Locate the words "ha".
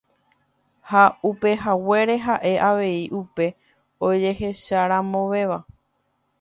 0.91-1.03